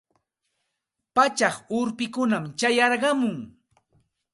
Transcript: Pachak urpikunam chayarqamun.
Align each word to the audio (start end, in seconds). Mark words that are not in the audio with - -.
Pachak 1.15 1.55
urpikunam 1.79 2.45
chayarqamun. 2.59 3.37